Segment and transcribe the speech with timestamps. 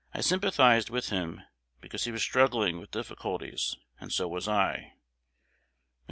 [0.15, 1.43] I sympathized with him
[1.79, 4.93] because he was struggling with difficulties; and so was I.
[4.95, 4.97] Mr.